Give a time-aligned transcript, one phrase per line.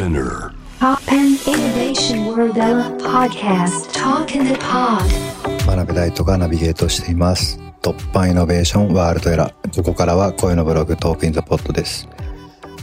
[0.00, 0.54] Spinear.
[0.78, 2.54] TOPPAN Innovation World
[3.02, 3.92] podcast.
[3.92, 5.04] Talk in the Pod.
[5.66, 7.60] 真鍋大度がナビゲートしています。
[7.82, 9.76] TOPPAN Innovation World Era。
[9.76, 12.08] ここからは声のブログ Talk in the Pod です。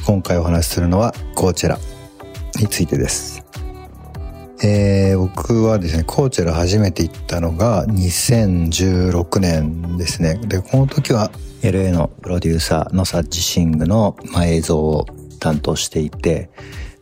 [0.05, 1.79] 今回お話しするのはコーチェラ
[2.59, 3.43] についてです。
[4.63, 10.35] えー、僕はですねコーチェラ初めて行ったのが2016年ですね。
[10.35, 11.31] でこの時は
[11.63, 15.07] LA のプロデューサー Nosaj Thing の、まあ、映像を
[15.39, 16.51] 担当していて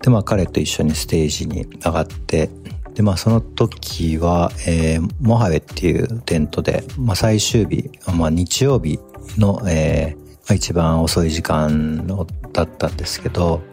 [0.05, 2.51] でまあ彼と一緒にステージに上がって
[2.93, 8.99] でまあその時は、えー、モハベっていうテントで、まあ、最終日、まあ、日曜日
[9.39, 12.05] の、えー、一番遅い時間
[12.53, 13.63] だったんですけど、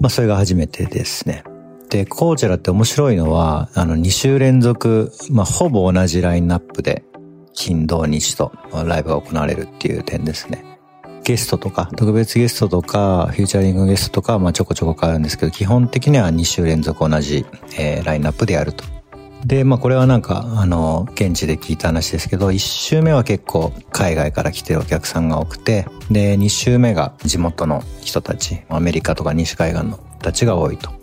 [0.00, 1.44] まあそれが初めてですね。
[1.88, 7.04] で、コーチェラって面白いのは、あの、2週連続、まあ、ほぼ同じラインナップで、
[7.52, 10.71] 金、土、日とライブが行われるっていう点ですね。
[11.24, 17.46] ゲストとか、特別ゲストとか、フューチャリングゲストとか、まあ、ちょこちょこ変わるんですけど、基本的には2週連続同じ、
[17.78, 18.84] えー、ラインナップでやると。
[19.44, 31.02] で、まあ、これはなんか、あの、現地で聞いた話ですけど、1週目は結構海外から来てるお客さんが多くて、で、2週目が地元の人たち、アメリカとか西海岸の人たちが多いと。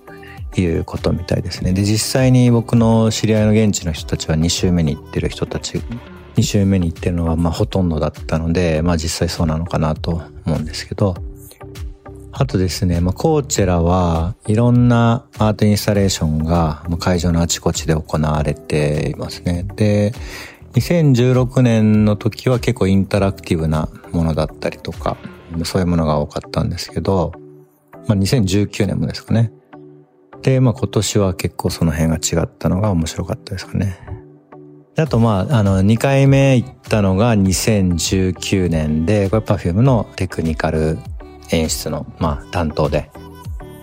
[0.57, 1.73] いうことみたいですね。
[1.73, 5.79] で、実際に僕の知り合いの現地の人たちは2週目に行ってる人たち、
[6.39, 10.11] 2週目に行ってるのはまあほとんどだったので、まあ実際そうなのかなと
[10.45, 11.15] 思うんですけど、
[12.31, 19.65] あとですね、まあ、コーチェラはいろんなアートインスタレーションが会場のあちこちで行われていますね。
[19.75, 20.13] で、
[20.73, 25.17] 2016年の時は結構インタラクティブなものだったりとか、
[25.65, 27.33] そういうものが多かったんですけど、
[28.07, 29.51] まあ、2019年もですかね。
[30.41, 34.19] で、まあ今年は結構その辺が違ったのが面白かったですかね。
[35.02, 40.97] あとまあ、あの、2回目行ったのが2019年で、これ Perfume のテクニカル
[41.52, 43.09] 演出の、まあ、担当で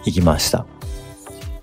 [0.04, 0.66] 行きました。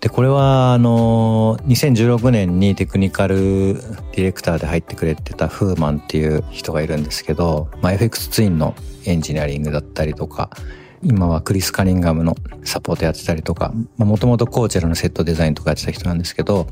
[0.02, 8.76] で、これは、あの、2016年にテクニカルディレクターで入ってくれてたフーマンっていう人がいるんですけど、まあ、FX ツインの
[9.06, 10.50] エンジニアリングだったりとか、
[11.04, 16.68] 今はクリス・カニンガムのサポートやってたりとか、もともとコーチェラのセットデザインとかやってた人なんですけど、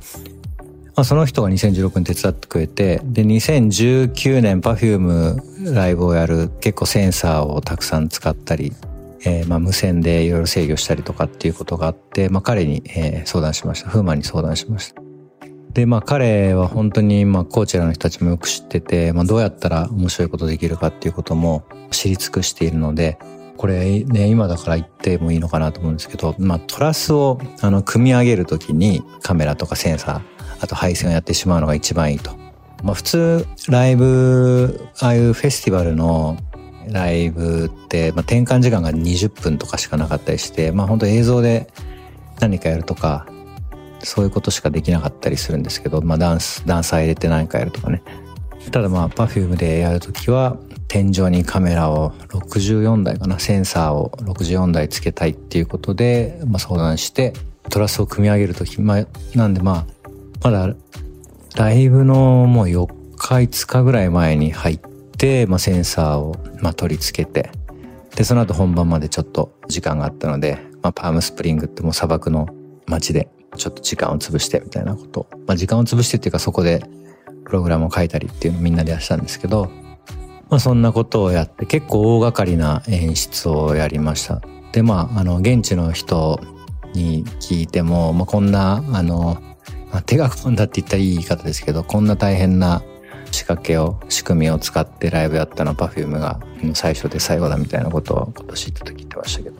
[0.95, 8.73] まあ、その人が2016年手伝ってくれて、で、2019年 Perfume ライブをやる結構センサーをたくさん使ったり、
[9.23, 13.89] えー、まあ無線でいろいろ制御したりとかっていうことがあって、まあ彼に、えー、相談しました。
[13.89, 15.01] フーマンに相談しました。
[15.73, 23.17] で、まあ彼は本当にまあコーチェラの人たちもよく知ってて、まあどうやったら面白いことできるかっていうことも知り尽くしているので、
[23.57, 32.31] これね、今だから言ってもいいのかなと思うんですけど、まあトラスをあの組み上げるときにカメラとかセンサー、あと配線をやってしまうのが一番いいと。
[32.83, 36.37] まあ普通ライブ、ああいうフェスティバルの
[36.87, 41.67] ライブって、まあ、転換時間が20分とかしかなかったりして、まあ本当映像で
[42.39, 43.27] 何かやるとか、
[44.03, 48.01] そういうことしかできなかったりするんですけど、まあダンス、ダンサー入れて何かやるとかね。
[48.71, 50.57] ただまあ Perfume でやるときは
[50.87, 57.33] 天井にカメラを64台かな、センサーを64台つけたいっていうことで、まあ相談して、
[57.69, 59.05] トラスを組み上げるとき、まあ、
[59.35, 60.00] なんでまあ、
[60.43, 60.73] まだ
[61.55, 64.79] ライブのもう4日5日ぐらい前に入っ
[65.17, 67.51] て、まあセンサーをまあ取り付けて、
[68.15, 72.47] で、その後本番までちょっと時間があったので、まあパームスプリングってもう砂漠の
[72.87, 75.27] 街でちょっと時間を潰してみたいなこと。
[75.45, 76.83] まあ時間を潰してっていうかそこで
[77.45, 79.69] プログラムを書いたりっていうのをみんなでやったんですけど、
[80.49, 84.41] まあそんなことをやって結構大掛かりな演出をやりました。
[84.71, 86.39] で、まあ、あの、現地の人
[86.93, 89.50] に聞いても、まあこんな、あの、
[89.91, 92.81] まあ、手が込んだって言ったらいい言い方ですけど、こんな大変な
[93.31, 96.39] 仕掛けを、仕組みを使ってライブやったのは Perfume が
[96.73, 99.55] 最初で最後だみたいなことを今年言った時言ってましたけど。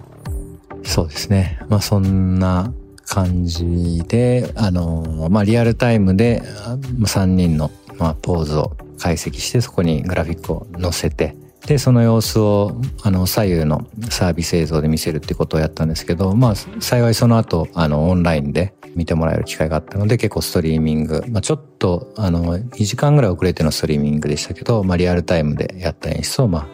[0.83, 1.59] そうですね。
[1.69, 2.73] まあそんな
[3.05, 11.35] 感じで、あの、まあリアルタイムで3人の、まあ、ポーズを解析してそこにグラフィックを載せて、
[11.67, 26.67] で、その様子を、あの、左右のサービス映像で見せるってことをやったんですけど、まあ、幸いその後、あの、オンラインで見てもらえる機会があったので、結構ストリーミング、まあ、ちょっと、あの、2時間ぐらい遅れてのストリーミングでしたけど、まあ、リアルタイムでやった演出を、まあ、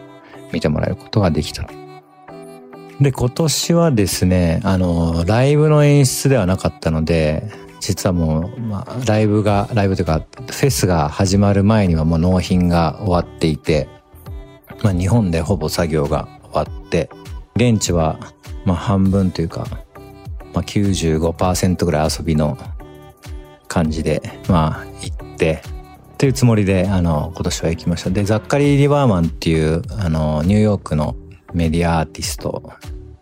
[0.52, 1.68] 見てもらえることができた。
[3.00, 7.44] で、今年はですね、あの、ライブの演出ではなかったので、
[7.80, 13.88] 実はもう、まあ、ライブが、ライブというか、フェスが始まる前にはもう納品が終わっていて、
[14.82, 17.08] まあ、日本でほぼ作業が終わって、
[17.54, 18.18] 現地は、
[18.64, 19.66] まあ、半分というか、
[20.58, 22.58] まあ、95%ぐらい遊びの
[23.68, 25.62] 感じで、まあ、行って、
[26.16, 28.10] というつもりで、あの、今年は行きました。
[28.10, 31.14] で、ザッカリー・リバーマンっていう、あの、ニューヨークの
[31.54, 32.72] メディアアーティスト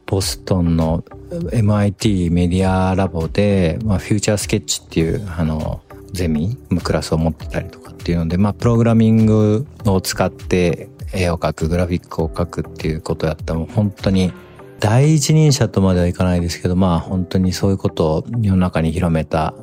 [0.07, 5.83] ボストンの MIT メディアラボで、まあ、フューチャースケッチっていう、あの、
[6.13, 14.33] ゼミ、クラスを持ってたりとかっていうので、まあ、プログラミングを使って絵を描く、グラフィックを描くっていうことやったら、もう本当に
[14.79, 19.55] 第一人者とまではいかないですけど、まあ本当にそういうことを世の中に広めた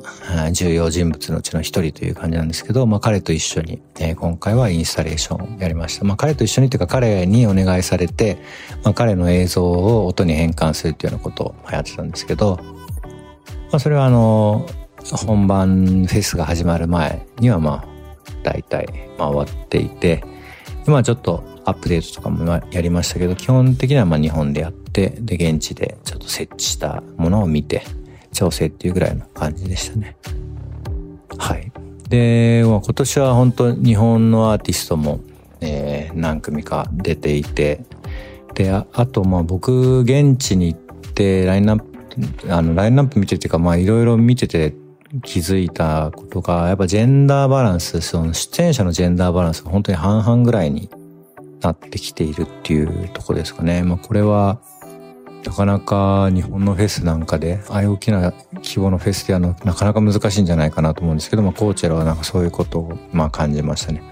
[0.52, 6.04] 重要人物のうちの一人という感じなんですけど、まあ彼と一緒に、え、今回はインスタレーションをやりました。
[6.04, 8.38] まあ彼と一緒にというか彼にお願いされて、
[8.82, 12.58] まあ彼の映像を音に変換するっていうようなことをやってたんですけど、
[13.70, 14.66] まあそれはあの、
[15.26, 17.88] 本番フェスが始まる前にはまあ
[18.42, 20.24] 大体回っていて、
[20.86, 27.82] まあちょっとアップデートとかもやりましたけど、基本的にはまあ日本でやって、で、現地でちょっと設置したものを見て、
[28.32, 30.16] 調整っていうぐらいの感じでしたね。
[31.38, 31.72] はい。
[32.08, 35.20] で、今年は本当日本のアーティストも、
[35.60, 37.84] えー、何組か出ていて、
[38.54, 40.80] で、ああと、まあ僕、現地に行っ
[41.14, 44.74] て、ラインナップ、あの、ラインナップ見ててか、まあいろいろ見てて
[45.22, 50.90] 気づいたことが、やっぱジェンダーバランス、その出演者のジェンダーバランスが本当に半々ぐらいに
[51.64, 53.82] なってきているっていうとこですかね。
[53.82, 54.58] まあこれは、
[55.44, 64.02] なかなか日本のフェスなんかで、ああいう大きな規模のフェスであの、なかなか難しいんじゃないかなと思うんですけど、まあコーチェラはなんかそういうことを、まあ感じましたね。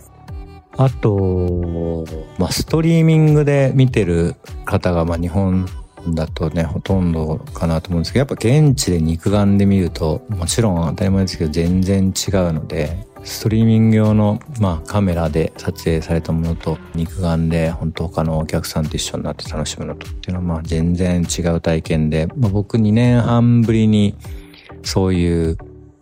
[0.77, 2.05] あと、
[2.39, 5.67] まあストリーミングで見てる方が、まあ日本
[6.09, 24.17] だとね、ほとんどかなと思うんですけど、やっぱ現地で肉眼で見ると、もちろん当たり前ですけど全然違うので、ストリーミング用の、まあ、カメラで撮影されたものと肉眼で本当他のお客さんと一緒になって楽しむのとっていうのはまあ全然違う体験で、まあ、僕2年半ぶりに
[24.83, 25.57] そういう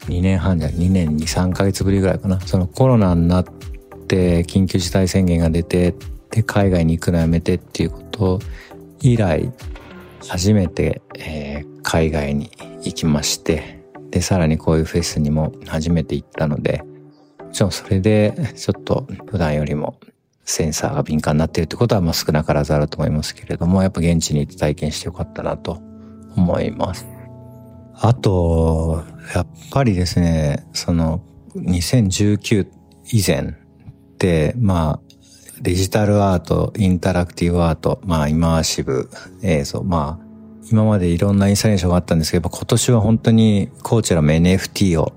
[0.08, 2.40] 2年半じゃ2年2、3ヶ月ぶりぐらいかな。
[2.40, 3.44] そのコロナになっ
[4.08, 5.94] て緊急事態宣言が出て、
[6.30, 8.40] で、海外に行くのやめてっていうこと
[9.00, 9.52] 以来、
[10.28, 12.50] 初めて、えー、海外に
[12.82, 16.82] 行きまして、で、さらにこういうフェスにも初めて行ったので、
[17.50, 19.98] もちろんそれでちょっと普段よりも
[20.44, 25.82] センサーが敏感になっているってことはまあ少なからずあると思いますけれども、やっぱ現地に行って体験してよかったなと
[26.36, 27.08] 思います。
[27.94, 29.02] あと、
[29.34, 31.24] やっぱりですね、その
[31.56, 32.68] 2019
[33.10, 35.00] 以前って、まあ、
[35.60, 39.10] デジタルアート、インタラクティブアート、まあ、イマーシブ
[39.42, 40.24] 映像、まあ、
[40.70, 45.12] 今までいろんなインスタレーションがあったんですけど、今年は本当にコーチェラも NFT を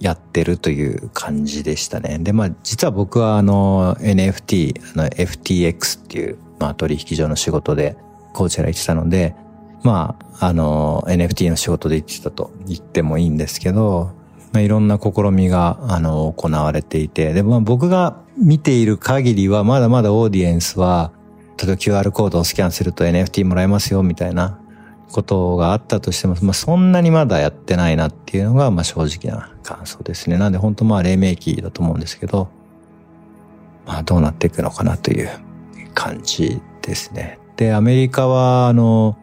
[0.00, 2.18] やってるという感じでしたね。
[2.18, 7.96] で、まあ実は僕はあの NFT、あの FTX っていう、まあ取引所の仕事で
[8.34, 9.34] コーチェラ行ってたので、
[9.82, 14.12] まああの NFT の仕事で行ってたと言ってもいいんですけど、
[14.52, 21.12] まあ、いろんな試みがあの行われていて、で、まあ僕が見ている限りはまだまだオーディエンスは、
[21.58, 24.60] 例えば QR コードをスキャンすると NFT もらえますよみたいな
[25.10, 30.36] ことがあったとしても、まあ、そんなにまだやってないなっていうのが、まあ、正直な感想ですね。
[30.38, 32.48] なんで本当まあ、黎明期だと思うんですけど、
[33.86, 35.30] まあ、どうなっていくのかなという
[35.94, 37.38] 感じですね。
[37.56, 39.16] で、アメリカは、あの、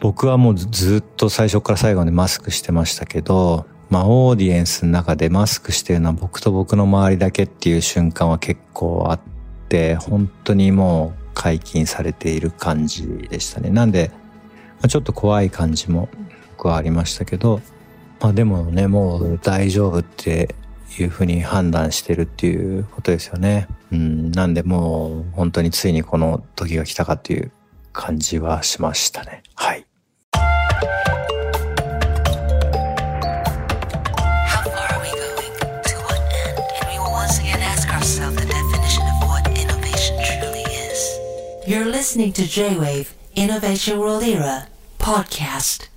[0.00, 9.20] 僕はもうずっと最初から最後までマスクしてましたけど、まあ、オーディエンスの中でマスクしてるのは僕と僕の周りだけっていう瞬間は結構あっ
[9.68, 13.70] て、本当にもう解禁されている感じでしたね。
[13.70, 14.10] なんで、
[14.82, 16.08] あ、ちょっと怖い感じも
[16.56, 17.60] 僕はありましたけど、
[18.20, 20.54] まあでもね、もう大丈夫って
[20.98, 23.68] いうふうに判断してるっていうことですよね。
[23.92, 27.52] うん、なんでもう本当についにこの時が来たかっていう
[27.92, 29.42] 感じはしましたね。
[29.54, 29.86] はい。
[41.64, 44.71] You're listening to J-Wave Innovation World Era
[45.02, 45.91] podcast.